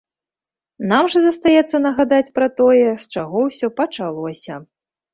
Нам 0.91 1.09
жа 1.15 1.19
застаецца 1.25 1.83
нагадаць 1.85 2.33
пра 2.39 2.49
тое, 2.63 2.83
з 3.05 3.17
чаго 3.17 3.47
ўсё 3.47 3.73
пачалося. 3.81 4.53